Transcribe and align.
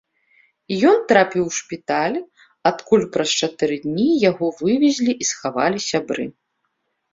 Ён 0.91 0.97
трапіў 1.11 1.43
у 1.49 1.53
шпіталь, 1.57 2.17
адкуль 2.71 3.05
праз 3.17 3.29
чатыры 3.41 3.79
дні 3.85 4.09
яго 4.29 4.51
вывезлі 4.63 5.11
і 5.21 5.31
схавалі 5.35 5.79
сябры. 5.93 6.31